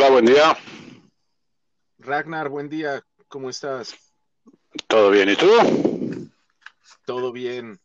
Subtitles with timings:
[0.00, 0.56] Hola, buen día.
[1.98, 3.96] Ragnar, buen día, ¿cómo estás?
[4.86, 5.28] ¿Todo bien?
[5.28, 6.30] ¿Y tú?
[7.04, 7.80] Todo bien.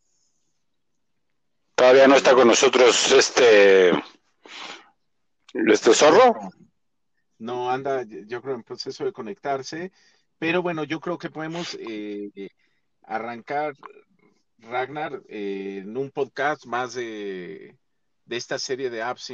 [1.74, 3.90] Todavía no está con nosotros este
[5.54, 6.36] este zorro.
[7.38, 9.90] No anda, yo creo, en proceso de conectarse,
[10.38, 12.30] pero bueno, yo creo que podemos eh,
[13.02, 13.74] arrancar,
[14.58, 17.76] Ragnar, eh, en un podcast más de,
[18.24, 19.30] de esta serie de apps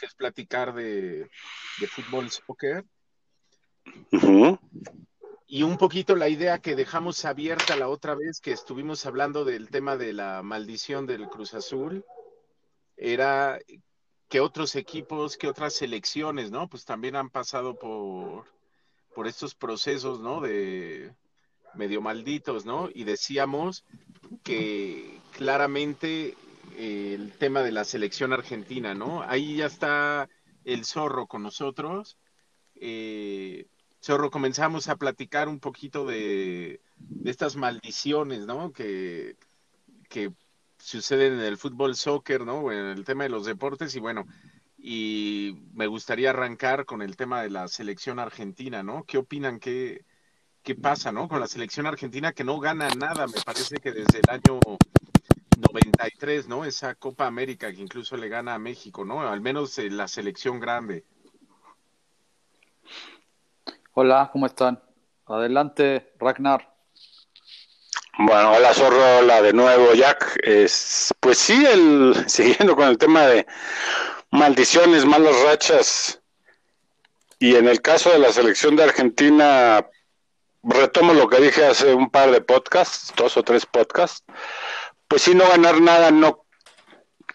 [0.00, 1.28] que es platicar de,
[1.78, 2.84] de fútbol, soccer.
[5.46, 9.68] Y un poquito la idea que dejamos abierta la otra vez que estuvimos hablando del
[9.68, 12.04] tema de la maldición del Cruz Azul,
[12.96, 13.58] era
[14.28, 16.68] que otros equipos, que otras selecciones, ¿no?
[16.68, 18.44] Pues también han pasado por,
[19.14, 20.40] por estos procesos, ¿no?
[20.40, 21.12] De
[21.74, 22.88] medio malditos, ¿no?
[22.94, 23.84] Y decíamos
[24.44, 26.36] que claramente
[26.76, 29.22] el tema de la selección argentina, ¿no?
[29.22, 30.28] Ahí ya está
[30.64, 32.18] el zorro con nosotros.
[32.74, 33.66] Eh,
[34.02, 36.80] zorro, comenzamos a platicar un poquito de,
[37.24, 38.72] estas maldiciones, ¿no?
[38.72, 39.36] Que,
[40.08, 40.32] que
[40.78, 42.72] suceden en el fútbol, soccer, ¿no?
[42.72, 44.26] En el tema de los deportes y bueno,
[44.78, 49.04] y me gustaría arrancar con el tema de la selección argentina, ¿no?
[49.04, 49.60] ¿Qué opinan?
[49.60, 50.04] ¿Qué,
[50.62, 51.28] qué pasa, ¿no?
[51.28, 54.60] Con la selección argentina que no gana nada, me parece que desde el año
[55.60, 56.64] 93, ¿no?
[56.64, 59.20] Esa Copa América que incluso le gana a México, ¿no?
[59.28, 61.04] Al menos eh, la selección grande.
[63.92, 64.82] Hola, ¿cómo están?
[65.26, 66.74] Adelante, Ragnar.
[68.18, 70.38] Bueno, hola Zorro, hola de nuevo Jack.
[70.42, 73.46] Es, pues sí, el, siguiendo con el tema de
[74.30, 76.20] maldiciones, malas rachas.
[77.38, 79.86] Y en el caso de la selección de Argentina,
[80.62, 84.24] retomo lo que dije hace un par de podcasts, dos o tres podcasts.
[85.10, 86.44] Pues sí, no ganar nada, no,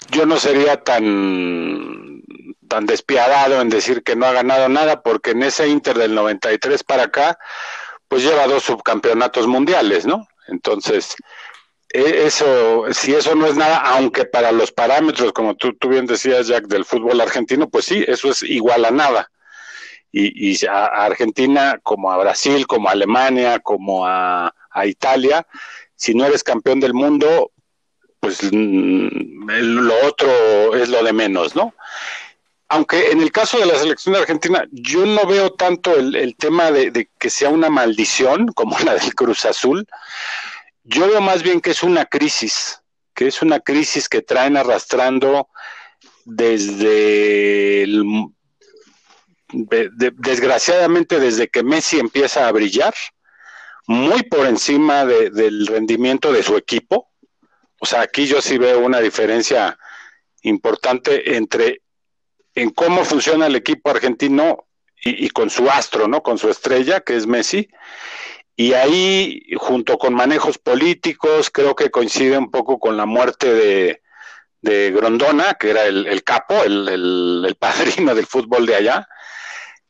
[0.10, 2.22] yo no sería tan,
[2.70, 6.86] tan despiadado en decir que no ha ganado nada, porque en ese Inter del 93
[6.86, 7.38] para acá,
[8.08, 10.26] pues lleva dos subcampeonatos mundiales, ¿no?
[10.48, 11.18] Entonces,
[11.90, 16.06] e, eso, si eso no es nada, aunque para los parámetros, como tú, tú bien
[16.06, 19.30] decías, Jack, del fútbol argentino, pues sí, eso es igual a nada.
[20.14, 25.46] Y, y a, Argentina, como a Brasil, como a Alemania, como a, a Italia,
[25.98, 27.52] si no eres campeón del mundo,
[28.26, 31.76] pues mm, lo otro es lo de menos, ¿no?
[32.70, 36.72] Aunque en el caso de la selección de Argentina, yo no veo tanto el, tema
[36.72, 39.86] de, que sea una maldición como la del Cruz Azul.
[40.84, 42.82] Yo veo más bien que es una crisis,
[43.14, 45.50] que es una crisis que traen arrastrando
[46.26, 47.86] desde
[49.52, 52.96] desgraciadamente desde que Messi empieza a brillar,
[53.86, 57.12] muy por encima de, del rendimiento de su equipo.
[57.80, 59.78] O sea, aquí yo sí veo una diferencia
[60.42, 61.82] importante entre
[62.54, 64.68] en cómo funciona el equipo argentino
[65.04, 66.24] y, y, con su astro, ¿no?
[66.24, 67.68] Con su estrella, que es Messi.
[68.56, 74.02] Y ahí, junto con manejos políticos, creo que coincide un poco con la muerte de,
[74.62, 79.08] de Grondona, que era el, capo, el, el, el, padrino del fútbol de allá.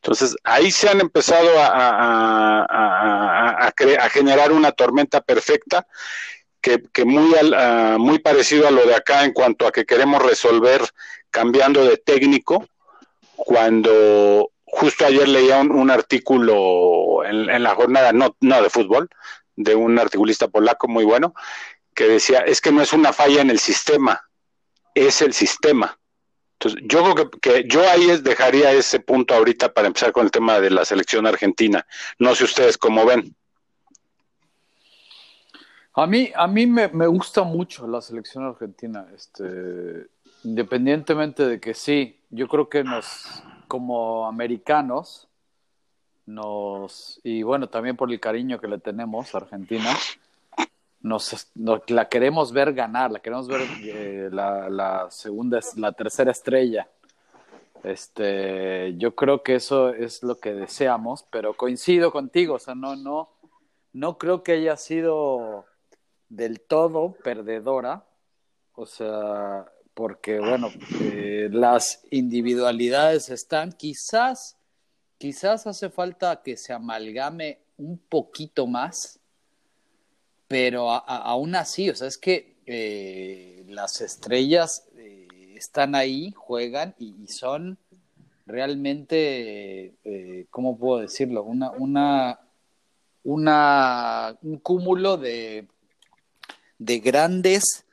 [0.01, 5.85] Entonces, ahí se han empezado a, a, a, a generar una tormenta perfecta
[6.91, 10.81] que, muy, uh, muy parecido a lo de acá en cuanto a que queremos resolver
[11.29, 12.67] cambiando de técnico,
[13.35, 19.09] cuando justo ayer leía un, artículo en, la jornada, no, no de fútbol,
[19.55, 21.35] de un articulista polaco muy bueno,
[21.93, 24.27] que decía, es que no es una falla en el sistema,
[24.95, 25.99] es el sistema.
[26.53, 30.31] Entonces, yo creo que, que yo ahí dejaría ese punto ahorita para empezar con el
[30.31, 31.85] tema de la selección argentina.
[32.17, 33.35] No sé ustedes cómo ven.
[35.95, 39.07] A mí, a mí me, me gusta mucho la selección argentina.
[39.15, 40.07] Este,
[40.45, 45.27] Independientemente de que sí, yo creo que nos, como americanos,
[46.27, 49.89] nos, y bueno, también por el cariño que le tenemos a Argentina,
[51.01, 56.29] nos, nos la queremos ver ganar, la queremos ver eh, la, la, segunda, la tercera
[56.29, 56.87] estrella.
[57.83, 62.95] Este, yo creo que eso es lo que deseamos, pero coincido contigo, o sea, no,
[62.95, 63.29] no,
[63.93, 65.65] no creo que haya sido
[66.35, 68.05] del todo perdedora.
[68.73, 70.69] O sea, porque bueno,
[71.01, 74.57] eh, las individualidades están, quizás,
[75.17, 79.19] quizás hace falta que se amalgame un poquito más,
[80.47, 87.15] pero aún así, o sea, es que eh, las estrellas eh, están ahí, juegan y,
[87.23, 87.77] y son
[88.45, 89.95] realmente,
[90.51, 91.43] ¿cómo puedo decirlo?
[91.43, 92.39] Una, una,
[93.23, 95.67] una, un cúmulo de,
[96.85, 97.83] de grandes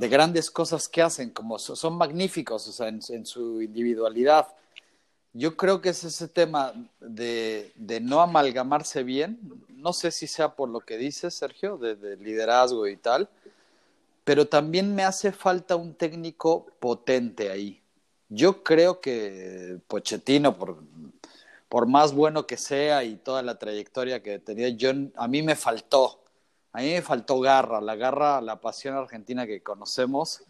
[0.00, 4.48] de grandes cosas que hacen, como son magníficos, en, su individualidad.
[5.34, 9.38] Yo creo que es ese tema de, de, no amalgamarse bien,
[9.68, 13.28] no sé si sea por lo que dices, Sergio, de, de liderazgo y tal,
[14.24, 17.82] pero también me hace falta un técnico potente ahí.
[18.30, 20.78] Yo creo que Pochettino, por,
[21.68, 25.56] por más bueno que sea y toda la trayectoria que tenía, yo, a mí me
[25.56, 26.20] faltó,
[26.72, 30.42] a mí me faltó garra, la garra, la pasión argentina que conocemos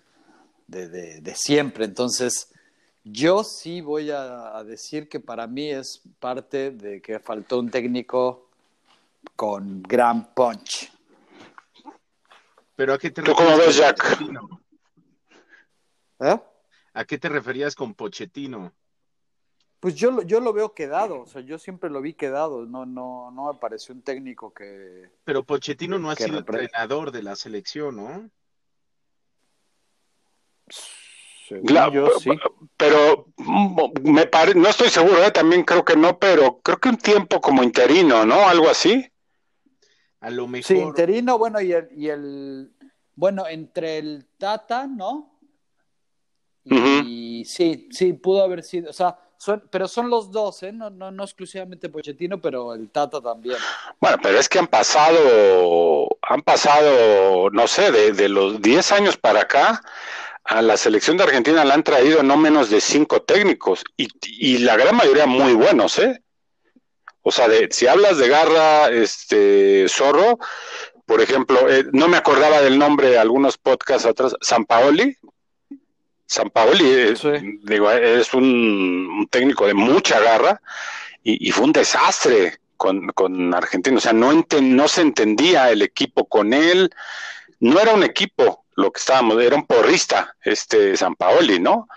[0.67, 0.89] de,
[1.21, 1.85] de, siempre.
[1.85, 2.53] Entonces,
[3.05, 8.51] yo sí voy a, decir que para mí es parte de que faltó un técnico
[9.35, 10.93] con gran punch.
[12.77, 13.77] Pero ¿a qué te refieres?
[13.77, 14.21] Jack?
[16.21, 16.41] ¿Eh?
[16.93, 18.73] ¿A qué te referías con Pochettino?
[19.81, 23.31] Pues yo, yo lo veo quedado, o sea, yo siempre lo vi quedado, no, no,
[23.31, 25.09] no me pareció un técnico que...
[25.25, 28.31] Pero Pochettino no ha sido entrenador de la selección, ¿no?
[31.93, 32.31] yo, sí.
[32.77, 33.27] Pero
[34.03, 34.55] me pare...
[34.55, 35.31] no estoy seguro, ¿eh?
[35.31, 38.47] también creo que no, pero creo que un tiempo como interino, ¿no?
[38.47, 39.11] Algo así.
[40.21, 40.67] A lo mejor.
[40.67, 42.71] Sí, interino, bueno, y el, y el
[43.15, 45.38] bueno, entre el Tata, ¿no?
[46.65, 49.19] Y sí, sí, pudo haber sido, o sea,
[49.71, 50.73] pero son los dos, ¿eh?
[50.73, 53.57] No, no, no exclusivamente Pochettino, pero el Tata también.
[54.01, 59.41] Bueno, pero es que han pasado, han pasado, no sé, de, los 10 años para
[59.41, 59.83] acá,
[60.45, 64.59] a la selección de Argentina le han traído no menos de cinco técnicos y, y
[64.59, 66.23] la gran mayoría muy buenos, ¿eh?
[67.23, 70.39] O sea, de, si hablas de Garra, este, Zorro,
[71.07, 75.17] por ejemplo, eh, no me acordaba del nombre de algunos podcasts atrás, San Paoli,
[76.31, 77.12] San Paoli
[77.65, 80.62] digo, es un, técnico de mucha garra
[81.25, 83.97] y, fue un desastre con, con Argentina.
[83.97, 86.88] O sea, no, no se entendía el equipo con él.
[87.59, 91.88] No era un equipo lo que estábamos, era un porrista, este San Paoli, ¿no?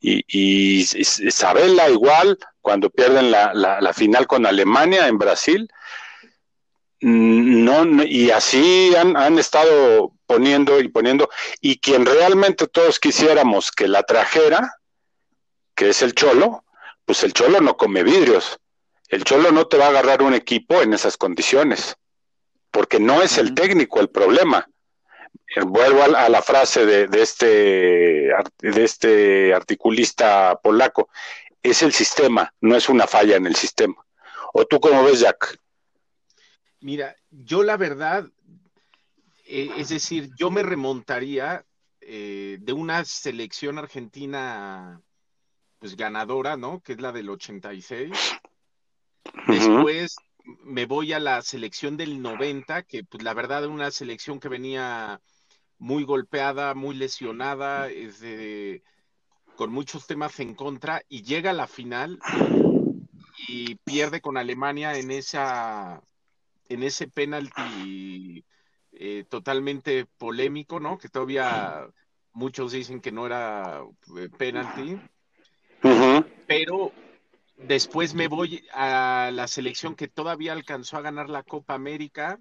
[0.00, 5.68] Y, y Isabela igual, cuando pierden la, la final con Alemania en Brasil,
[7.00, 11.28] no, y así han, han, estado poniendo y poniendo,
[11.60, 14.76] y quien realmente todos quisiéramos que la trajera,
[15.74, 16.62] que es el Cholo,
[17.04, 18.60] pues el Cholo no come vidrios.
[19.08, 21.96] El Cholo no te va a agarrar un equipo en esas condiciones,
[22.70, 24.68] porque no es el técnico el problema.
[25.56, 28.30] Eh, vuelvo a, la frase de, de, este,
[28.60, 31.08] de este articulista polaco,
[31.60, 33.96] es el sistema, no es una falla en el sistema.
[34.52, 35.58] ¿O tú cómo ves, Jack?
[36.78, 38.26] Mira, yo la verdad,
[39.52, 41.66] eh, es decir, yo me remontaría
[42.00, 45.02] eh, de una selección argentina,
[45.80, 46.80] pues ganadora, ¿no?
[46.80, 48.12] Que es la del 86.
[49.48, 50.14] Después
[50.62, 54.48] me voy a la selección del 90, que pues la verdad era una selección que
[54.48, 55.20] venía
[55.78, 57.88] muy golpeada, muy lesionada,
[59.56, 62.20] con muchos temas en contra, y llega a la final
[63.48, 66.02] y pierde con Alemania en esa
[66.68, 68.44] en ese penalti
[69.02, 70.98] eh, totalmente polémico, ¿no?
[70.98, 71.88] Que todavía
[72.34, 73.82] muchos dicen que no era
[74.18, 75.00] eh, penalti.
[76.46, 76.92] Pero
[77.56, 82.40] después me voy a la selección que todavía alcanzó a ganar la Copa América.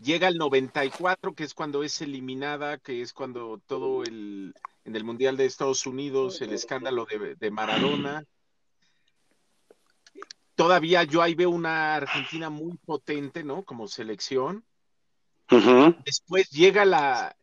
[0.00, 4.54] Llega el 94, que es cuando es eliminada, que es cuando todo el,
[4.86, 8.24] en el Mundial de Estados Unidos, el escándalo de, de Maradona
[10.54, 13.64] todavía yo ahí veo una Argentina muy potente, ¿no?
[13.64, 14.64] Como selección.
[16.04, 17.36] Después llega la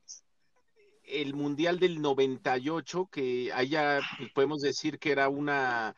[1.11, 5.95] el Mundial del 98, que allá pues, podemos decir que era una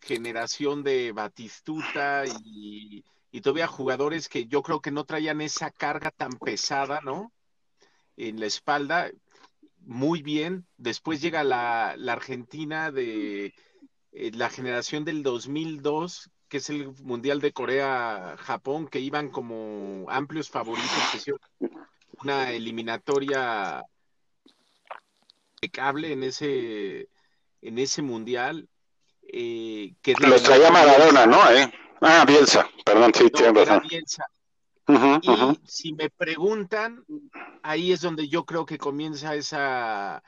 [0.00, 3.04] generación de Batistuta y,
[3.42, 7.32] todavía jugadores que yo creo que no traían esa carga tan pesada, ¿no?
[8.16, 9.10] En la espalda.
[9.78, 10.66] Muy bien.
[10.76, 13.54] Después llega la, la Argentina de
[14.12, 20.50] eh, la generación del 2002, que es el Mundial de Corea-Japón, que iban como amplios
[20.50, 21.24] favoritos,
[22.22, 23.82] una eliminatoria
[25.54, 27.08] impecable en ese,
[27.62, 28.68] en ese Mundial.
[29.22, 31.38] Eh, que Los traía Maradona, ¿no?
[31.52, 31.72] ¿Eh?
[32.02, 33.82] Ah, Bielsa, perdón, sí, tiene razón.
[35.22, 37.02] y si me preguntan,
[37.62, 40.22] ahí es donde yo creo que comienza esa,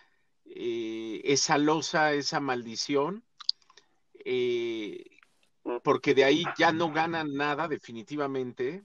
[0.46, 3.22] eh, esa losa, esa maldición.
[4.24, 5.13] Eh,
[5.82, 8.84] porque de ahí ya no ganan nada definitivamente,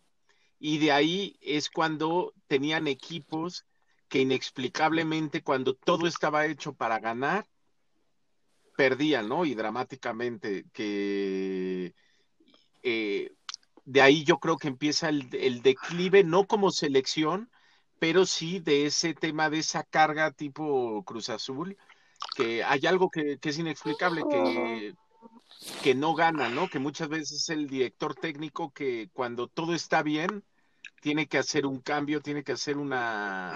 [0.60, 3.66] y de ahí es cuando tenían equipos
[4.10, 7.48] que inexplicablemente cuando todo estaba hecho para ganar,
[8.76, 9.46] perdían, ¿no?
[9.46, 11.94] Y dramáticamente, que
[12.82, 13.32] eh,
[13.86, 17.50] de ahí yo creo que empieza el, declive, no como selección,
[18.00, 21.78] pero sí de ese tema, de esa carga tipo Cruz Azul,
[22.36, 24.94] que hay algo que, es inexplicable, que,
[25.84, 26.70] que no gana, ¿no?
[26.70, 30.44] Que muchas veces es el director técnico que cuando todo está bien,
[31.02, 33.56] tiene que hacer un cambio, tiene que hacer una,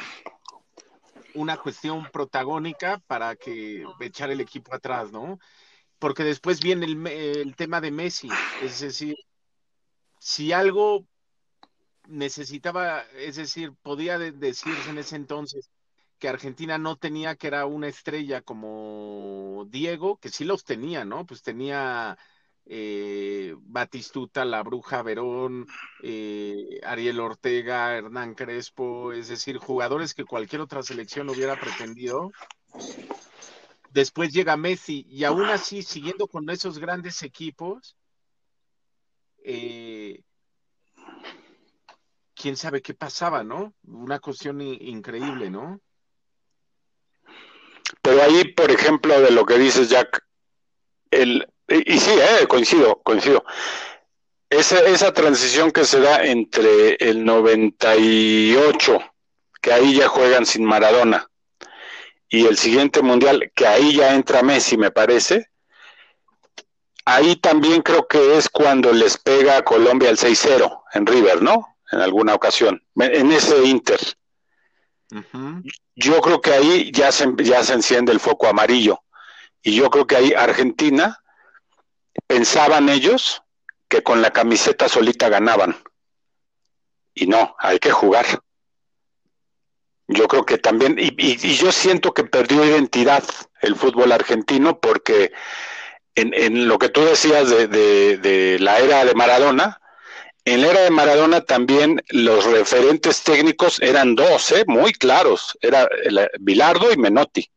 [1.34, 5.40] una cuestión protagónica para que echar el equipo atrás, ¿no?
[6.00, 8.30] Porque después viene el, el tema de Messi,
[8.62, 9.16] es decir,
[10.20, 11.06] si algo
[12.08, 15.70] necesitaba, es decir, podía decirse en ese entonces
[16.24, 21.26] que Argentina no tenía que era una estrella como Diego, que sí los tenía, ¿no?
[21.26, 22.18] Pues tenía
[22.66, 25.68] eh, Batistuta, La Bruja Verón,
[26.02, 32.32] eh, Ariel Ortega, Hernán Crespo, es decir, jugadores que cualquier otra selección hubiera pretendido.
[33.92, 37.98] Después llega Messi y aún así, siguiendo con esos grandes equipos,
[39.44, 40.24] eh,
[42.34, 43.74] quién sabe qué pasaba, ¿no?
[43.84, 45.82] Una cuestión increíble, ¿no?
[48.02, 50.24] Pero ahí, por ejemplo, de lo que dices, Jack,
[51.12, 53.44] el, y, sí, eh, coincido, coincido.
[54.50, 59.00] Esa, esa transición que se da entre el 98,
[59.62, 61.30] que ahí ya juegan sin Maradona,
[62.30, 65.50] y el siguiente mundial, que ahí ya entra Messi, me parece,
[67.06, 71.78] ahí también creo que es cuando les pega a Colombia el 6-0 en River, ¿no?
[71.92, 74.00] En alguna ocasión, en ese Inter.
[75.96, 79.00] Yo creo que ahí ya se, ya se enciende el foco amarillo.
[79.62, 81.22] Y yo creo que ahí Argentina
[82.28, 83.42] pensaban ellos
[83.88, 85.76] que con la camiseta solita ganaban.
[87.14, 88.26] Y no, hay que jugar.
[90.08, 93.24] Yo creo que también, y, y, yo siento que perdió identidad
[93.62, 95.32] el fútbol argentino porque
[96.16, 99.80] en, en lo que tú decías de, la era de Maradona,
[100.46, 104.64] en la era de Maradona también los referentes técnicos eran dos, ¿eh?
[104.68, 105.88] muy claros, era
[106.40, 107.50] Bilardo y Menotti.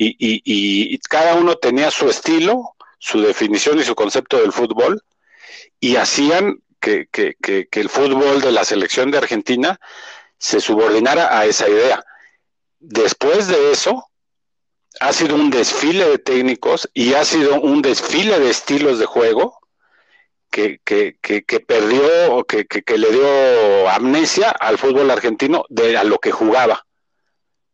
[0.00, 5.02] Y, y, y, cada uno tenía su estilo, su definición y su concepto del fútbol,
[5.80, 7.08] y hacían que
[7.72, 9.80] el fútbol de la selección de Argentina
[10.38, 12.04] se subordinara a esa idea.
[12.78, 14.08] Después de eso,
[15.00, 19.58] ha sido un desfile de técnicos y ha sido un desfile de estilos de juego
[20.50, 26.18] que, que, que, perdió, que, que, le dio amnesia al fútbol argentino de a lo
[26.18, 26.86] que jugaba.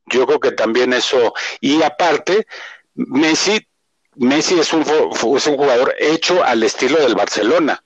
[0.07, 2.47] Yo creo que también eso, y aparte,
[2.95, 3.67] Messi,
[4.17, 7.83] Messi es un, es un jugador hecho al estilo del Barcelona,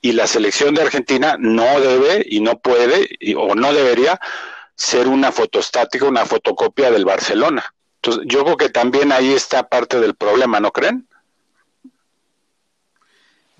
[0.00, 4.20] y la selección de Argentina no debe y no puede, o no debería
[4.74, 7.74] ser una fotostática, una fotocopia del Barcelona.
[8.02, 11.08] Entonces, yo creo que también ahí está parte del problema, ¿no creen?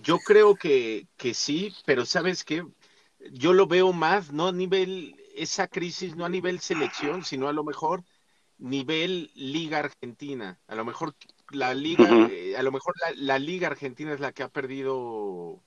[0.04, 2.64] Yo creo que, que sí, pero sabes qué,
[3.32, 7.52] yo lo veo más, no a nivel, esa crisis, no a nivel selección, sino a
[7.52, 8.04] lo mejor
[8.58, 10.58] nivel Liga Argentina.
[10.66, 11.14] A lo mejor
[11.50, 15.60] la Liga, eh, a lo mejor la, Liga Argentina es la que ha perdido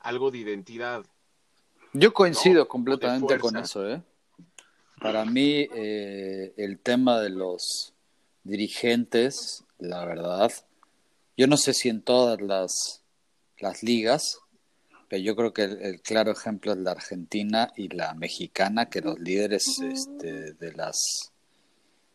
[0.00, 1.04] algo de identidad.
[1.92, 4.02] Yo coincido completamente con eso, ¿eh?
[5.00, 7.94] Para mí, eh, el tema de los
[8.44, 10.52] dirigentes, la verdad,
[11.36, 12.99] yo no sé si en todas las
[13.60, 14.38] las ligas,
[15.08, 19.18] pero yo creo que el, claro ejemplo es la Argentina y la mexicana, que los
[19.18, 21.32] líderes este, de las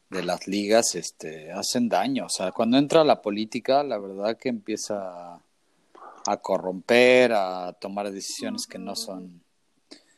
[0.10, 2.28] de las ligas este, hacen daño.
[2.28, 5.42] O sea, cuando entra la política, la verdad que empieza
[6.28, 9.42] a corromper, a tomar decisiones que no son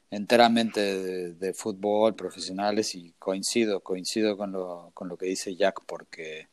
[0.10, 6.48] enteramente de, fútbol, profesionales, y coincido, coincido con lo, con lo que dice Jack, porque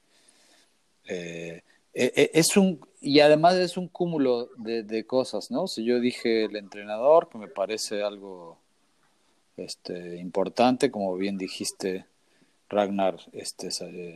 [1.06, 1.62] eh,
[1.94, 5.68] e, e, es un, y además es un cúmulo de, cosas, ¿no?
[5.68, 8.58] Si yo dije el entrenador, que me parece algo
[9.56, 12.06] este, importante, como bien dijiste,
[12.68, 13.70] Ragnar este,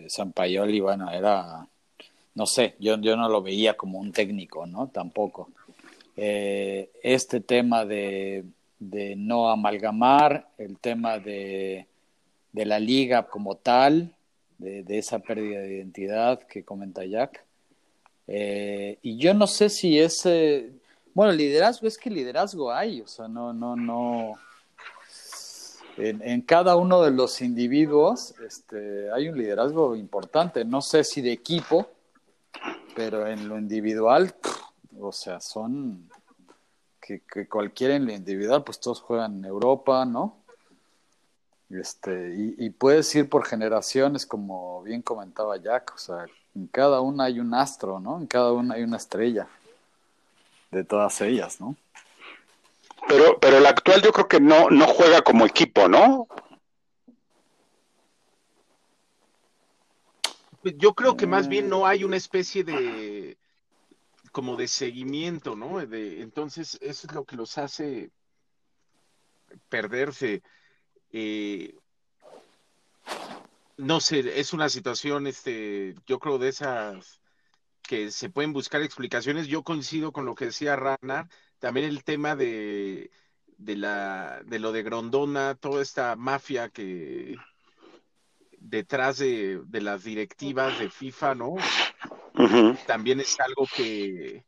[0.09, 1.69] Sampaioli, bueno, era,
[2.35, 4.89] no sé, yo, yo no lo veía como un técnico, ¿no?
[4.89, 5.51] Tampoco.
[6.17, 8.45] Eh, este tema de,
[8.81, 11.87] de no amalgamar, el tema de,
[12.53, 14.15] de la liga como tal,
[14.57, 17.45] de, de esa pérdida de identidad que comenta Jack,
[18.31, 20.71] eh, y yo no sé si ese,
[21.15, 24.35] bueno, liderazgo es que liderazgo hay, o sea, no, no, no.
[25.97, 31.33] En, cada uno de los individuos este, hay un liderazgo importante, no sé si de
[31.33, 31.89] equipo,
[32.95, 34.33] pero en lo individual,
[35.01, 36.09] o sea, son
[37.01, 40.37] que, que cualquiera en lo individual, pues todos juegan en Europa, ¿no?
[41.71, 46.27] Este, y, y puedes ir por generaciones, como bien comentaba Jack, o sea,
[46.59, 48.19] en cada una hay un astro, ¿no?
[48.19, 49.47] En cada una hay una estrella,
[50.73, 51.77] de todas ellas, ¿no?
[53.07, 56.27] Pero, pero el actual yo creo que no, no juega como equipo, ¿no?
[60.61, 63.39] Pues yo creo que más bien no hay una especie de
[64.33, 65.79] como de seguimiento, ¿no?
[65.87, 68.11] De, entonces, eso es lo que los hace
[69.69, 70.43] perderse.
[71.13, 71.75] Eh,
[73.79, 77.23] no sé, es una situación, este, yo creo de esas
[77.83, 79.47] que se pueden buscar explicaciones.
[79.47, 83.11] Yo coincido con lo que decía Ranar, también el tema de,
[83.57, 87.37] de la de lo de Grondona, toda esta mafia que
[88.59, 91.55] detrás de, de las directivas de FIFA, ¿no?
[92.87, 94.45] También es algo que,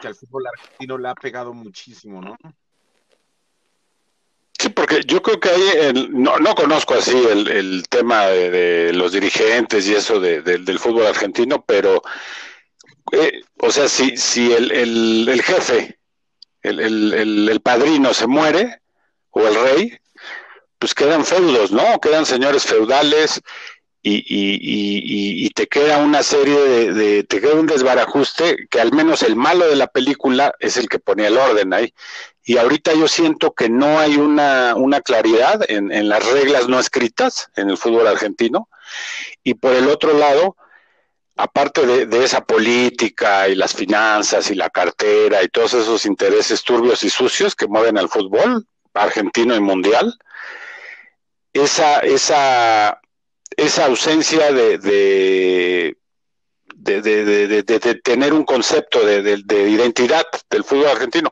[0.00, 2.36] que al fútbol argentino le ha pegado muchísimo, ¿no?
[4.86, 9.84] Porque yo creo que ahí, no, no conozco así el, el tema de, los dirigentes
[9.88, 12.02] y eso del fútbol argentino, pero,
[13.10, 15.98] eh, o sea, si, si el, el jefe,
[16.62, 18.80] el, padrino se muere,
[19.30, 19.98] o el rey,
[20.78, 21.98] pues quedan feudos, ¿no?
[22.00, 23.40] Quedan señores feudales
[24.08, 29.22] y, y, y, te queda una serie de, te queda un desbarajuste que al menos
[29.22, 31.92] el malo de la película es el que ponía el orden ahí
[32.44, 36.78] y ahorita yo siento que no hay una, una claridad en, en, las reglas no
[36.78, 38.68] escritas en el fútbol argentino.
[39.42, 40.56] Y por el otro lado,
[41.34, 46.62] aparte de, de, esa política y las finanzas y la cartera y todos esos intereses
[46.62, 50.16] turbios y sucios que mueven al fútbol argentino y mundial,
[51.52, 53.00] esa, esa,
[53.56, 55.96] esa ausencia de, de
[56.86, 61.30] de, tener un concepto de, identidad del fútbol argentino.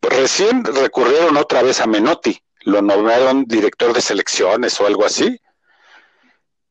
[0.00, 5.40] Recién recurrieron otra vez a Menotti, lo nombraron director de selecciones o algo así,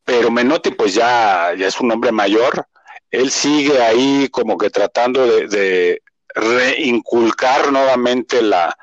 [0.04, 2.68] pero Menotti pues ya, ya es un hombre mayor,
[3.12, 6.02] él sigue ahí como que tratando de,
[6.38, 8.78] reinculcar nuevamente la,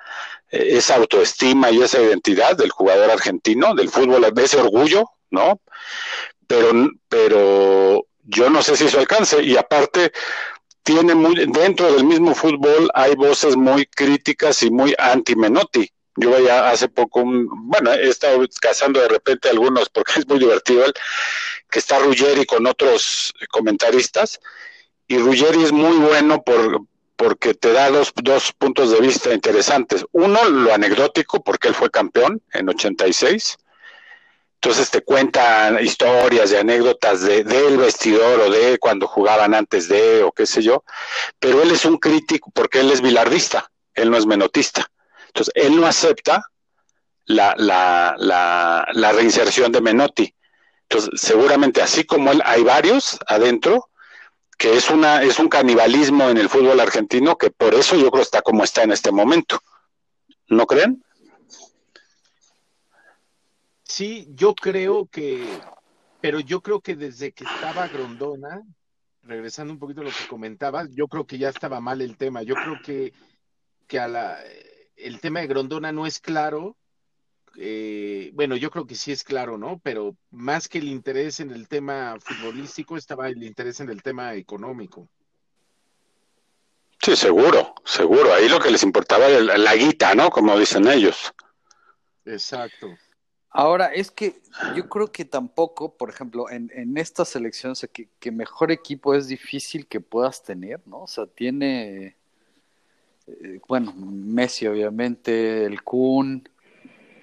[0.49, 5.61] esa autoestima y esa identidad del jugador argentino, del fútbol, ese orgullo, ¿no?
[6.53, 9.43] Pero, pero yo no sé si eso alcance.
[9.43, 10.13] Y aparte,
[10.83, 15.91] tiene muy, dentro del mismo fútbol hay voces muy críticas y muy anti-Menotti.
[16.17, 20.85] Yo veía hace poco, bueno, he estado cazando de repente algunos porque es muy divertido
[20.85, 20.93] él,
[21.71, 24.41] que está Ruggeri con otros comentaristas,
[25.09, 26.83] y Ruggeri es muy bueno por,
[27.17, 30.05] porque te da dos, dos puntos de vista interesantes.
[30.13, 33.57] Uno, lo anecdótico, porque él fue campeón en 86,
[34.63, 40.23] entonces te cuentan historias y anécdotas de, del vestidor o de cuando jugaban antes de
[40.23, 40.85] o qué sé yo,
[41.41, 44.89] pero él es un crítico porque él es bilardista, él no es menotista.
[45.27, 46.45] Entonces él no acepta
[47.25, 50.33] la, la, la, la reinserción de Menotti.
[50.83, 53.89] Entonces seguramente así como él hay varios adentro
[54.57, 58.23] que es una es un canibalismo en el fútbol argentino que por eso yo creo
[58.23, 59.61] está como está en este momento.
[60.47, 61.03] ¿No creen?
[63.93, 65.47] Sí, yo creo que,
[66.23, 68.63] pero yo creo que desde que estaba Grondona,
[69.23, 72.43] regresando un poquito a lo que comentabas, yo creo que ya estaba mal el tema.
[72.43, 73.13] Yo creo que,
[73.87, 74.39] que a la,
[74.97, 76.75] el tema de Grondona no es claro.
[77.59, 79.79] Eh, bueno, yo creo que sí es claro, ¿no?
[79.83, 84.33] Pero más que el interés en el tema futbolístico, estaba el interés en el tema
[84.33, 85.07] económico.
[86.99, 88.33] Sí, seguro, seguro.
[88.33, 90.31] Ahí lo que les importaba era la guita, ¿no?
[90.31, 91.31] Como dicen ellos.
[92.25, 92.97] Exacto.
[93.55, 94.41] Ahora, es que
[94.75, 99.15] yo creo que tampoco, por ejemplo, en, esta selección, o sea, que, que, mejor equipo
[99.15, 101.03] es difícil que puedas tener, ¿no?
[101.03, 102.17] O sea, tiene,
[103.27, 106.49] eh, bueno, Messi obviamente, el Kun,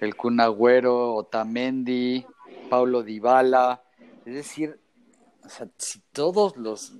[0.00, 2.24] el Kun Agüero, Otamendi,
[2.68, 3.82] Paulo Dybala,
[4.24, 4.78] es decir,
[5.44, 6.92] o sea, si todos los,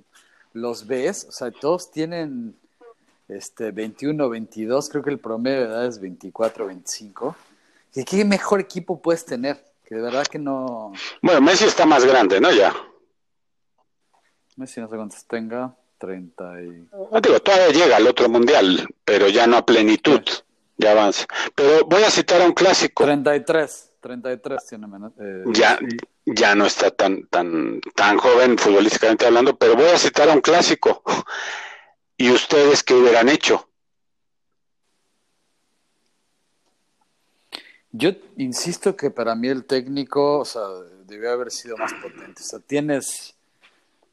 [0.51, 2.57] los ves, o sea, todos tienen
[3.29, 7.33] este 21, 22, creo que el promedio de edad es 24, 25
[7.93, 9.65] ¿Qué mejor equipo puedes tener?
[9.83, 10.93] Que de verdad que no.
[11.21, 12.51] Bueno, Messi está más grande, ¿no?
[12.51, 12.73] Ya.
[14.55, 15.75] Messi no sé cuántos tenga.
[15.97, 16.87] 30 y.
[16.91, 20.21] No digo, todavía llega al otro mundial, pero ya no a plenitud.
[20.77, 21.27] Ya avanza.
[21.53, 23.03] Pero voy a citar a un clásico.
[23.03, 23.91] 33.
[24.01, 25.13] 33 tiene menos.
[25.19, 25.77] Eh, ya,
[26.25, 30.41] ya no está tan, tan, tan joven futbolísticamente hablando, pero voy a citar a un
[30.41, 31.03] clásico.
[32.17, 33.69] ¿Y ustedes qué hubieran hecho?
[37.91, 40.63] Yo insisto que para mí el técnico, o sea,
[41.05, 42.41] debió haber sido más potente.
[42.41, 43.35] O sea, tienes,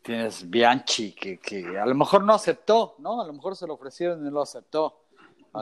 [0.03, 3.23] tienes Bianchi que, que a lo mejor no aceptó, ¿no?
[3.23, 5.05] A lo mejor se lo ofrecieron y no lo aceptó.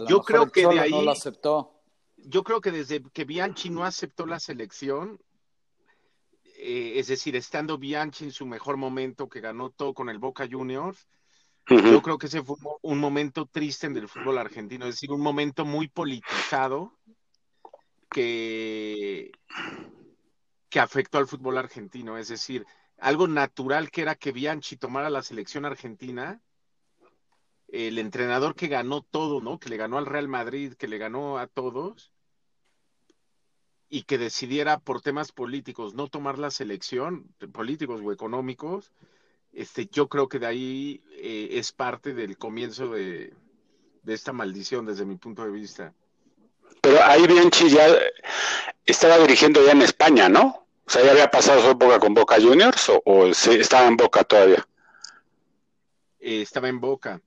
[0.08, 1.74] yo creo que de ahí no lo aceptó.
[2.16, 5.20] Yo creo que desde que Bianchi no aceptó la selección,
[6.58, 10.48] eh, es decir, estando Bianchi en su mejor momento, que ganó todo con el Boca
[10.50, 11.06] Juniors,
[11.68, 15.20] yo creo que ese fue un momento triste en el fútbol argentino, es decir, un
[15.20, 16.95] momento muy politizado
[18.16, 19.30] que,
[20.70, 22.16] que afectó al fútbol argentino.
[22.16, 22.64] Es decir,
[22.96, 26.40] algo natural que era que Bianchi tomara la selección argentina,
[27.68, 29.58] el entrenador que ganó todo, ¿no?
[29.58, 32.14] Que le ganó al Real Madrid, que le ganó a todos,
[33.90, 38.94] y que decidiera por temas políticos no tomar la selección, políticos o económicos,
[39.52, 43.34] este, yo creo que de ahí eh, es parte del comienzo de,
[44.04, 45.94] de esta maldición desde mi punto de vista.
[46.86, 47.84] Pero ahí Bianchi ya
[48.84, 50.68] estaba dirigiendo ya en España, ¿no?
[50.86, 54.64] O sea, ya había pasado su época con Boca Juniors o, estaba en Boca todavía.
[56.20, 57.20] Eh, estaba en Boca.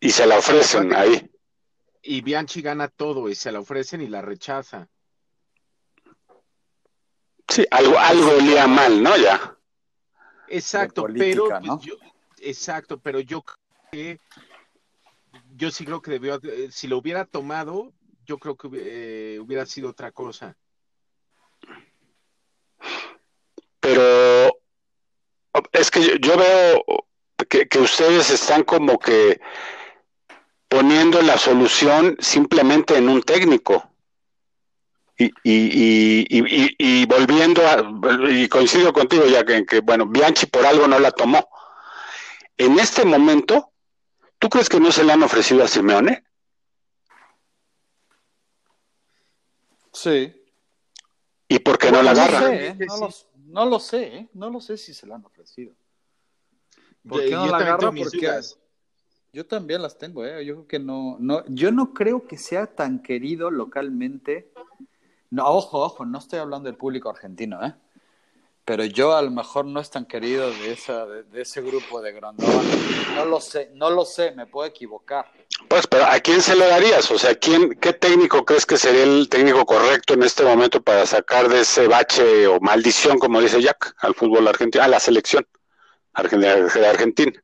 [0.00, 1.30] Y se la ofrecen ahí.
[2.00, 4.88] Y Bianchi gana todo y se la ofrecen y la rechaza.
[7.48, 9.14] Sí, algo, algo olía mal, ¿no?
[9.18, 9.58] Ya.
[10.48, 11.96] Exacto, pero pues, yo,
[12.38, 13.58] exacto, pero yo creo
[13.92, 14.18] que
[15.54, 17.92] yo sí creo que debió, eh, si lo hubiera tomado,
[18.28, 20.54] yo creo que eh, hubiera sido otra cosa.
[23.80, 24.60] Pero
[25.72, 26.84] es que yo, veo
[27.48, 29.40] que, ustedes están como que
[30.68, 33.90] poniendo la solución simplemente en un técnico.
[35.16, 37.82] Y, y, y, y, volviendo a,
[38.30, 41.48] y coincido contigo ya que, que, bueno, Bianchi por algo no la tomó.
[42.58, 43.72] En este momento,
[44.38, 46.24] ¿Tú crees que no se le han ofrecido a Simeone?
[49.98, 50.32] Sí.
[51.48, 52.74] ¿Y por qué no la agarra?
[53.48, 54.28] No, lo, sé, ¿eh?
[54.34, 55.74] no lo sé si se la han ofrecido.
[57.08, 57.90] ¿Por qué no la agarra?
[57.90, 58.40] Porque
[59.32, 60.44] yo también las tengo, ¿eh?
[60.44, 64.52] Yo creo que no, no, yo no creo que sea tan querido localmente.
[65.30, 67.74] No, ojo, ojo, no estoy hablando del público argentino, ¿eh?
[68.68, 72.12] Pero yo a lo mejor no es tan querido de, esa, de, ese grupo de
[72.12, 72.62] Grandona.
[73.14, 75.24] No lo sé, no lo sé, me puedo equivocar.
[75.70, 77.10] Pues, pero ¿a quién se lo darías?
[77.10, 81.06] O sea, ¿quién, ¿qué técnico crees que sería el técnico correcto en este momento para
[81.06, 85.46] sacar de ese bache o maldición, como dice Jack, al fútbol argentino, a la selección
[86.30, 87.42] de Argentina?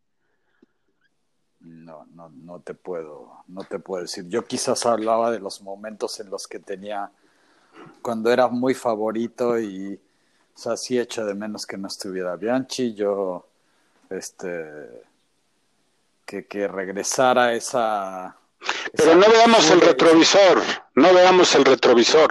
[1.61, 4.27] No, no, no te puedo, no te puedo decir.
[4.29, 7.13] Yo quizás hablaba de los momentos en los que tenía,
[8.03, 9.99] cuando era muy favorito y
[10.55, 13.47] o sea, sí echo de menos que no estuviera Bianchi, yo,
[14.11, 15.03] este,
[16.25, 18.37] que, que regresara esa...
[18.97, 20.63] Pero no veamos el retrovisor,
[20.95, 22.31] no veamos el retrovisor,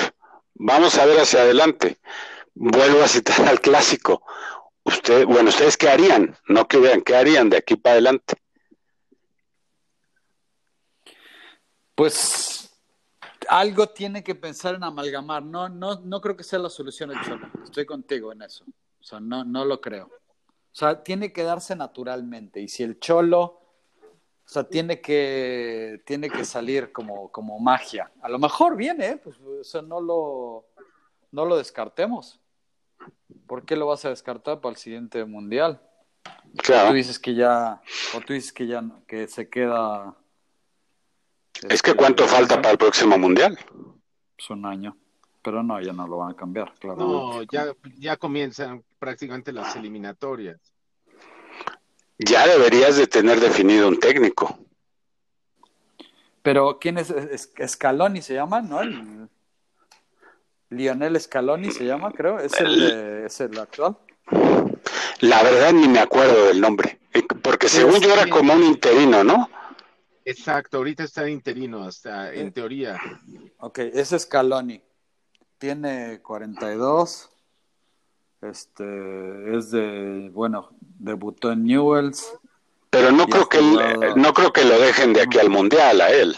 [0.56, 2.00] vamos a ver hacia adelante.
[2.56, 4.24] Vuelvo a citar al clásico.
[4.84, 6.36] Usted, bueno, ¿ustedes qué harían?
[6.48, 8.36] No que vean, ¿qué harían de aquí para adelante?
[11.96, 12.73] Pues
[13.50, 15.44] algo tiene que pensar en amalgamar.
[15.44, 17.48] No, no, no creo que sea la solución el Cholo.
[17.64, 18.66] Estoy contigo en eso.
[19.00, 20.06] O sea, no, no lo creo.
[20.06, 22.60] O sea, tiene que darse naturalmente.
[22.60, 28.12] Y si el Cholo, o sea, tiene que, tiene que salir como, como magia.
[28.22, 29.18] A lo mejor viene, ¿eh?
[29.18, 30.66] pues, o sea, no lo,
[31.32, 32.40] no lo descartemos.
[33.48, 35.82] ¿Por qué lo vas a descartar para el siguiente mundial?
[36.58, 36.90] Claro.
[36.90, 37.82] tú dices que ya,
[38.16, 40.16] o tú dices que ya que se queda
[41.70, 43.58] es que cuánto falta para el próximo mundial.
[44.38, 44.98] Es un año.
[45.42, 47.00] Pero no, ya no lo van a cambiar, claro.
[47.00, 50.58] No, ya, ya comienzan prácticamente las eliminatorias.
[52.18, 54.58] Ya deberías de tener definido un técnico.
[56.42, 57.14] Pero ¿quién es?
[57.68, 58.82] Scaloni se llama, ¿no?
[60.70, 62.40] Lionel Scaloni se llama, creo.
[62.40, 63.98] ¿Es el, ¿Es el actual?
[65.20, 67.00] La verdad ni me acuerdo del nombre.
[67.42, 69.50] Porque según yo era como un interino, ¿no?
[70.26, 72.98] Exacto, ahorita está interino, hasta en teoría.
[73.60, 74.82] Ok, ese es Scaloni.
[75.58, 77.30] Tiene 42.
[78.42, 82.38] Este es de, bueno, debutó en Newells.
[82.90, 86.36] Pero no creo que no creo que lo dejen de aquí al mundial a él.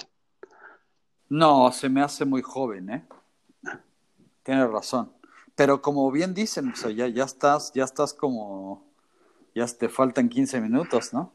[1.27, 3.05] No, se me hace muy joven, ¿eh?
[4.43, 5.11] Tienes razón.
[5.55, 8.85] Pero como bien dicen, o sea, ya, ya estás, ya estás como,
[9.55, 11.33] ya te faltan 15 minutos, ¿no?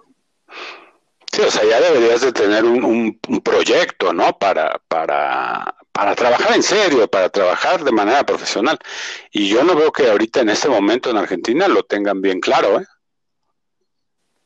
[1.32, 4.36] Sí, o sea, ya deberías de tener un, proyecto, ¿no?
[4.38, 8.78] Para, para, para trabajar en serio, para trabajar de manera profesional.
[9.30, 12.80] Y yo no veo que ahorita en este momento en Argentina lo tengan bien claro,
[12.80, 12.86] ¿eh?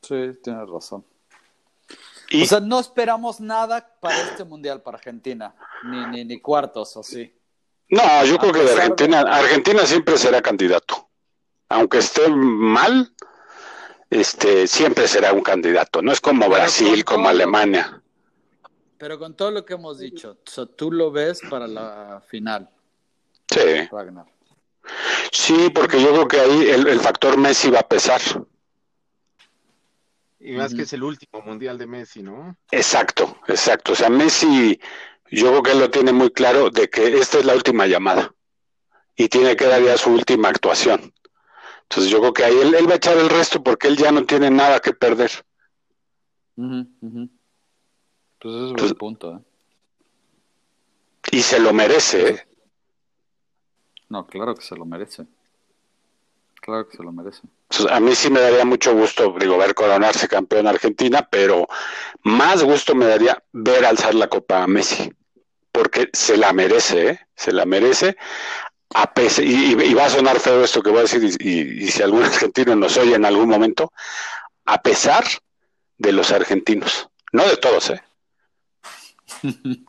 [0.03, 1.07] Sí, tienes razón.
[2.43, 7.03] O sea, no esperamos nada para este mundial para Argentina, ni, ni, ni cuartos, ¿o
[7.03, 7.33] sí?
[7.89, 11.09] No, yo creo que de Argentina, Argentina siempre será candidato.
[11.69, 13.15] Aunque esté mal,
[14.15, 16.01] este, siempre será un candidato.
[16.01, 18.01] No es como Brasil, como Alemania.
[18.97, 20.39] pero con todo lo que hemos dicho,
[20.77, 22.71] tú lo ves para la final.
[23.51, 23.89] Sí.
[25.33, 28.21] Sí, porque yo creo que ahí el, factor Messi va a pesar.
[30.39, 32.57] Y más que es el último mundial de Messi, ¿no?
[32.71, 33.93] Exacto, exacto.
[33.93, 34.79] O sea, Messi,
[35.31, 38.33] yo creo que él lo tiene muy claro de que esta es la última llamada
[39.17, 41.13] y tiene que dar ya su última actuación.
[41.85, 44.25] Entonces yo creo que ahí él, va a echar el resto porque él ya no
[44.25, 45.31] tiene nada que perder.
[46.57, 49.37] Pues ese es un buen punto.
[49.37, 49.41] ¿eh?
[51.33, 52.47] Y se lo merece, ¿eh?
[54.09, 55.27] No, claro que se lo merece.
[56.61, 57.43] Claro que se lo merece.
[57.91, 61.67] A mí sí me daría mucho gusto, digo, ver coronarse campeón Argentina, pero
[62.23, 65.13] más gusto me daría ver alzar la copa a Messi,
[65.73, 67.21] porque se la merece, ¿eh?
[67.35, 68.17] Se la merece.
[68.95, 72.77] A y, va a sonar feo esto que voy a decir, y, si algún argentino
[72.77, 73.93] nos oye en algún momento,
[74.67, 75.25] a pesar
[75.99, 78.03] de los argentinos, no de todos, ¿eh?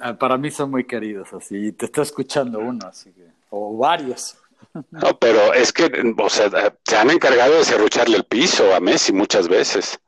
[0.00, 4.36] Ah, para mí son muy queridos, así, te está escuchando uno, así que, o varios.
[4.90, 6.50] No, pero es que, o sea,
[6.84, 10.00] se han encargado de cerrucharle el piso a Messi muchas veces.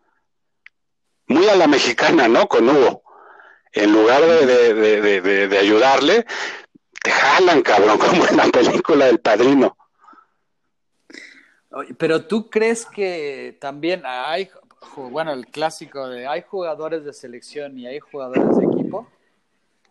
[1.27, 2.49] Muy a la mexicana, ¿no?
[2.49, 3.03] Con Hugo.
[3.73, 6.27] En lugar de, de ayudarle,
[7.07, 9.77] te jalan, cabrón, como en la película del padrino.
[11.99, 14.51] Pero tú crees que también hay,
[14.97, 19.07] bueno, el clásico de hay jugadores de selección y hay jugadores de equipo,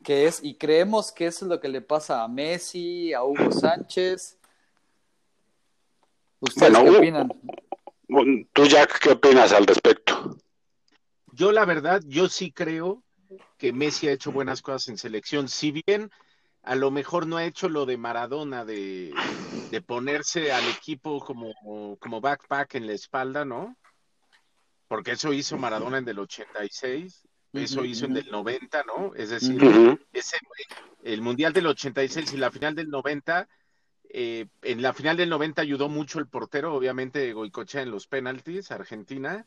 [0.04, 3.52] que es, y creemos que eso es lo que le pasa a Messi, a Hugo
[3.52, 4.38] Sánchez.
[6.42, 7.30] ¿Ustedes qué opinan?
[8.52, 10.38] Tú, Jack, ¿qué opinas al respecto?
[11.32, 13.04] Yo, la verdad, yo sí creo
[13.58, 15.48] que Messi ha hecho buenas cosas en selección.
[15.48, 16.10] Si bien
[16.66, 19.14] a lo mejor no ha hecho lo de Maradona, de,
[19.86, 21.54] ponerse al equipo como,
[22.00, 23.78] como backpack en la espalda, ¿no?
[24.88, 29.14] Porque eso hizo Maradona en el 86, eso hizo en el 90, ¿no?
[29.16, 29.62] Es decir,
[30.12, 30.38] ese,
[31.04, 33.48] el Mundial del 86 y la final del 90,
[34.10, 38.72] eh, en la final del 90 ayudó mucho el portero, obviamente Goicochea en los penaltis,
[38.72, 39.46] Argentina,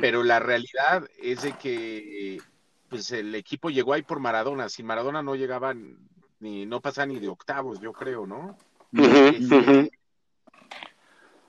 [0.00, 2.40] pero la realidad es de que
[2.88, 5.96] pues el equipo llegó ahí por Maradona, sin Maradona no llegaban
[6.42, 8.58] ni no pasa ni de octavos, yo creo, ¿no?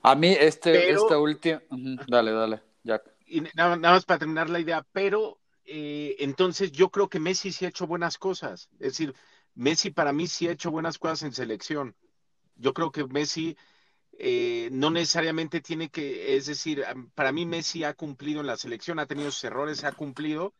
[0.03, 1.61] A mí este, esta última,
[2.07, 3.11] dale, dale, Jack.
[3.25, 7.65] Y nada, más para terminar la idea, pero eh, entonces yo creo que Messi sí
[7.65, 9.15] ha hecho buenas cosas, es decir,
[9.55, 11.95] Messi para mí sí ha hecho buenas cosas en selección.
[12.55, 13.57] Yo creo que Messi
[14.19, 16.83] eh, no necesariamente tiene que, es decir,
[17.15, 20.53] para mí Messi ha cumplido en la selección, ha tenido sus errores, ha cumplido,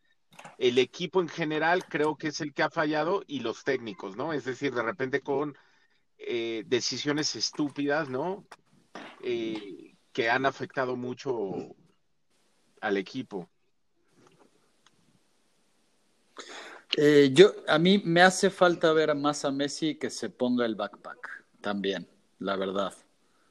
[0.58, 4.32] el equipo en general creo que es el que ha fallado y los técnicos, ¿no?
[4.32, 5.56] Es decir, de repente con
[6.18, 8.46] eh, decisiones estúpidas, ¿no?
[9.22, 11.74] Eh, que han afectado mucho
[12.80, 13.48] al equipo.
[16.96, 20.76] Eh, yo, a mí me hace falta ver más a Messi que se ponga el
[20.76, 22.06] backpack también,
[22.38, 22.94] la verdad.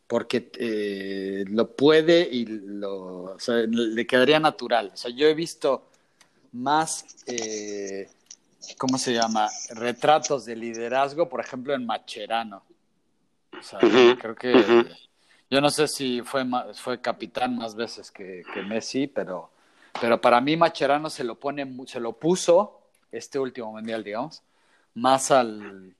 [0.08, 4.92] Porque lo puede y lo, le quedaría natural.
[4.94, 5.90] O sea, yo he visto
[6.54, 8.10] más, eh,
[8.78, 9.50] ¿cómo se llama?
[9.72, 12.64] Retratos de liderazgo, por ejemplo, en Macherano.
[13.60, 14.86] O sea, creo que,
[15.50, 19.52] yo no sé si fue, fue capitán más veces que, Messi, pero,
[20.00, 24.42] pero para mí Macherano se lo pone, se lo puso este último mundial, digamos,
[24.96, 25.96] más al,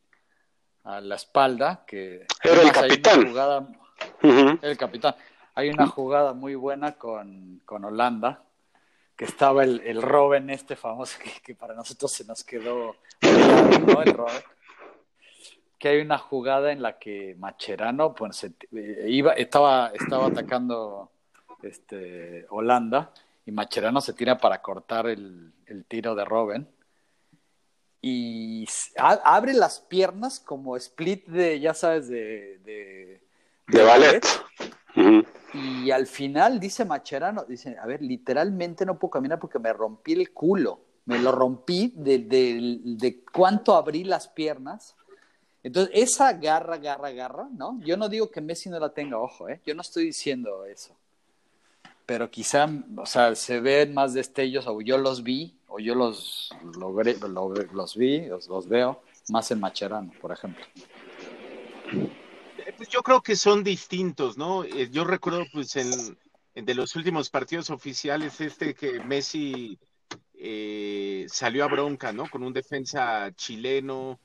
[0.84, 3.78] a la espalda que era el capitán.
[4.62, 5.16] El capitán.
[5.56, 8.44] Hay una jugada muy buena con, con Holanda,
[9.24, 14.02] que estaba el, el Robin este famoso que, para nosotros se nos quedó ¿no?
[14.02, 14.42] el Robin.
[15.80, 21.10] Que hay una jugada en la que Macherano pues, eh, iba, estaba, estaba atacando
[21.62, 23.14] este, Holanda
[23.46, 26.68] y Macherano se tira para cortar el, el tiro de Robin
[28.02, 32.60] y abre las piernas como split de, ya sabes, de...
[32.66, 33.22] De,
[33.68, 34.26] de, ballet.
[35.54, 40.14] Y al final dice Macherano, dice, a ver, literalmente no puedo caminar porque me rompí
[40.14, 40.80] el culo.
[41.06, 44.96] Me lo rompí de, de, cuánto abrí las piernas.
[45.62, 47.80] Entonces, esa garra, garra, garra, ¿no?
[47.82, 49.62] Yo no digo que Messi no la tenga, ojo, ¿eh?
[49.66, 50.96] Yo no estoy diciendo eso.
[52.06, 56.52] Pero quizá, o sea, se ven más destellos, o yo los vi, o yo los
[56.78, 57.18] logré,
[57.74, 60.66] los vi, los, los veo, más en Macherano, por ejemplo.
[62.78, 64.64] Pues yo creo que son distintos, ¿no?
[64.64, 66.18] Eh, yo recuerdo, pues, en,
[66.54, 69.78] de los últimos partidos oficiales, este que Messi
[70.36, 72.30] eh, salió a bronca, ¿no?
[72.30, 74.20] Con un defensa chileno.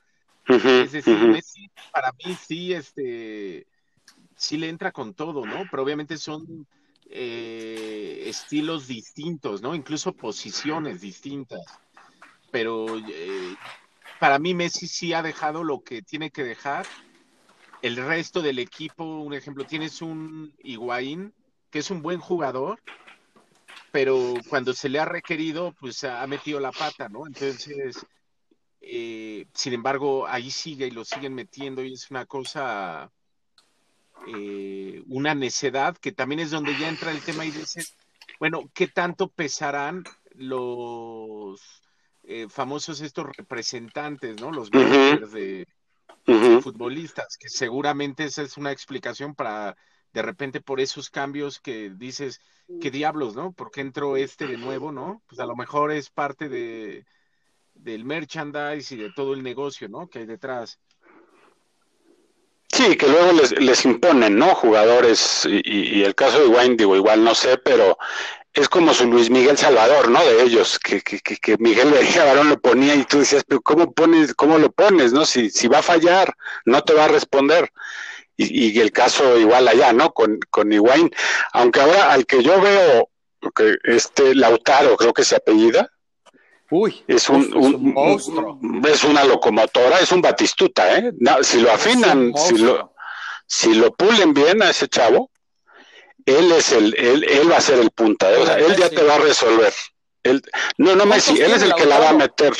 [0.47, 3.67] es decir, Messi, para mí sí, este,
[4.35, 5.65] sí le entra con todo, ¿no?
[5.69, 6.67] Pero obviamente son
[7.09, 9.75] eh, estilos distintos, ¿no?
[9.75, 11.65] Incluso posiciones distintas.
[12.51, 12.87] Pero
[14.19, 16.85] para mí Messi sí ha dejado lo que tiene que dejar
[17.81, 21.33] el resto del equipo, un ejemplo, tienes un Higuaín,
[21.69, 22.79] que es un buen jugador,
[23.91, 27.25] pero cuando se le ha requerido, pues ha metido la pata, ¿no?
[27.25, 28.05] Entonces,
[28.81, 33.11] eh, sin embargo, ahí sigue y lo siguen metiendo y es una cosa
[34.27, 37.95] eh, una necedad, que también es donde ya entra el tema y dices,
[38.39, 40.03] bueno, ¿qué tanto pesarán
[40.35, 41.81] los
[42.23, 44.51] eh, famosos estos representantes, ¿no?
[44.51, 45.67] Los de,
[46.61, 49.75] futbolistas, que seguramente esa es una explicación para
[50.13, 52.41] de repente por esos cambios que dices,
[52.81, 53.51] qué diablos, ¿no?
[53.51, 55.21] ¿Por qué entró este de nuevo, no?
[55.27, 57.05] Pues a lo mejor es parte de
[57.73, 60.07] del merchandise y de todo el negocio, ¿no?
[60.09, 60.79] Que hay detrás.
[62.79, 64.55] Sí, que luego les, les imponen, ¿no?
[64.55, 67.97] Jugadores, y, el caso de Wayne, digo, igual no sé, pero
[68.53, 70.23] es como su Luis Miguel Salvador, ¿no?
[70.23, 73.91] De ellos, que, que, que, Miguel Vería Barón lo ponía y tú decías, pero ¿cómo
[73.91, 75.25] pones, cómo lo pones, no?
[75.25, 77.69] Si, si va a fallar, no te va a responder.
[78.37, 80.13] Y, y el caso igual allá, ¿no?
[80.13, 80.71] Con, con
[81.51, 83.09] aunque ahora al que yo veo,
[83.57, 85.91] que este Lautaro, creo que se apellida,
[86.71, 88.59] Uy, es un, monstruo.
[88.87, 91.11] es una locomotora, es un batistuta, ¿eh?
[91.41, 92.93] si lo afinan, si lo,
[93.47, 95.31] si lo pulen bien a ese chavo,
[96.25, 98.37] él es el, él, él va a ser el punta, ¿eh?
[98.37, 99.73] o sea, él ya te va a resolver.
[100.21, 100.43] Él,
[100.77, 102.53] no, no Messi, él es el que la va a meter.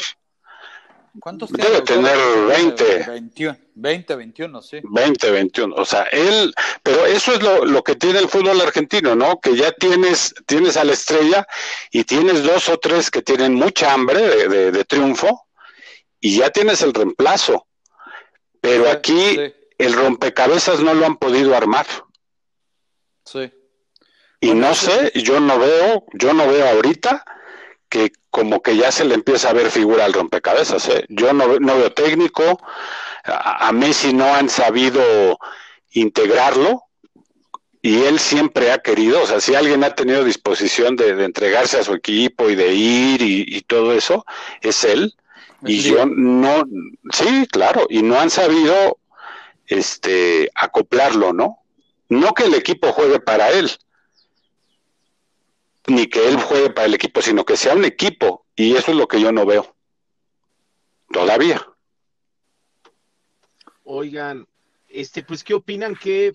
[1.20, 3.06] ¿Cuántos Debe tener 20.
[3.08, 4.80] 21, 20, 21, sí.
[4.84, 5.76] 20, 21.
[5.76, 9.40] O sea, él, pero eso es lo, lo, que tiene el fútbol argentino, ¿no?
[9.40, 11.46] Que ya tienes, tienes a la estrella
[11.92, 15.48] y tienes dos o tres que tienen mucha hambre de, de, triunfo
[16.20, 17.68] y ya tienes el reemplazo.
[18.62, 19.40] Pero aquí
[19.78, 21.86] el rompecabezas no lo han podido armar.
[23.26, 23.52] Sí.
[24.42, 27.26] Y no sé, yo no veo, yo no veo ahorita
[27.90, 30.88] que como que ya se le empieza a ver figura al rompecabezas.
[30.90, 31.06] ¿eh?
[31.10, 32.62] Yo no, no veo técnico,
[33.26, 35.38] a, Messi no han sabido
[35.92, 36.84] integrarlo
[37.82, 41.84] y él siempre ha querido, o sea, si alguien ha tenido disposición de, entregarse a
[41.84, 44.26] su equipo y de ir y, todo eso,
[44.62, 45.16] es él.
[45.66, 46.64] Y yo no,
[47.12, 48.98] sí, claro, y no han sabido
[49.68, 51.60] este acoplarlo, ¿no?
[52.10, 53.70] No que el equipo juegue para él,
[55.88, 58.46] ni que él juegue para el equipo, sino que sea un equipo.
[58.56, 59.76] Y eso es lo que yo no veo.
[61.12, 61.66] Todavía.
[63.84, 64.48] Oigan,
[64.88, 66.34] este, pues, ¿qué opinan que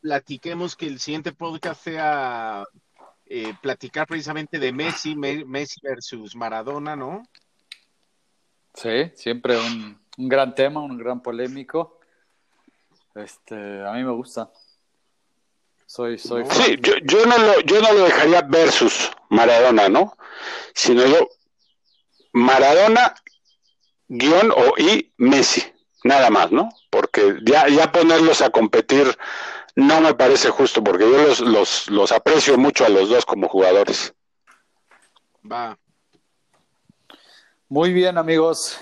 [0.00, 2.64] platiquemos que el siguiente podcast sea
[3.26, 7.22] eh, platicar precisamente de Messi, Messi versus Maradona, ¿no?
[8.74, 11.98] Sí, siempre un, un gran tema, un gran polémico.
[13.14, 13.54] Este,
[13.86, 14.50] a mí me gusta.
[15.92, 16.44] Soy, soy.
[16.48, 20.16] Sí, yo, yo, no lo, yo no lo dejaría versus Maradona, ¿no?
[20.72, 21.28] Sino yo,
[22.32, 23.14] Maradona,
[24.08, 25.62] guion o y Messi,
[26.02, 26.70] nada más, ¿no?
[26.88, 29.18] Porque ya, ya ponerlos a competir
[29.76, 33.50] no me parece justo, porque yo los, los, los aprecio mucho a los dos como
[33.50, 34.14] jugadores.
[35.44, 35.78] Va.
[37.68, 38.80] Muy bien, amigos.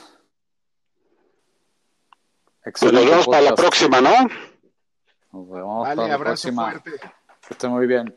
[2.62, 4.12] pues nos vemos para la próxima, ¿no?
[5.32, 6.70] Nos vemos vale, hasta la próxima.
[6.70, 6.90] Fuerte.
[7.46, 8.16] Que esté muy bien.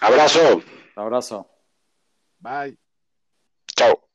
[0.00, 0.62] Abrazo.
[0.96, 1.48] Abrazo.
[2.38, 2.78] Bye.
[3.76, 4.09] Chao.